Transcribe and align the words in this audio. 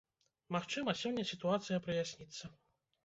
Магчыма, 0.55 0.95
сёння 1.03 1.25
сітуацыя 1.33 1.83
праясніцца. 1.89 2.45